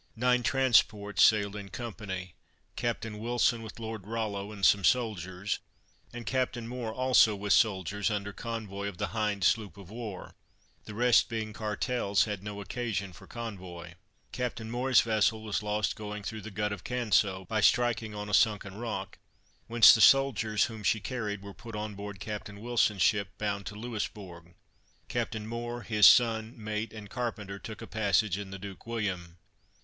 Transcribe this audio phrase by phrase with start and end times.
[0.15, 2.33] Nine transports sailed in company;
[2.75, 5.59] Captain Wilson with Lord Rollo and some soldiers,
[6.11, 10.33] and Captain Moore also with soldiers, under convoy of the Hind sloop of war;
[10.85, 13.93] the rest being cartels, had no occasion for convoy.
[14.31, 18.33] Captain Moore's vessel was lost going through the Gut of Canso, by striking on a
[18.33, 19.19] sunken rock,
[19.67, 23.75] whence the soldiers whom she carried were put on board Captain Wilson's ship bound to
[23.75, 24.55] Louisbourg.
[25.07, 29.37] Captain Moore, his son, mate and carpenter, took a passage in the Duke William.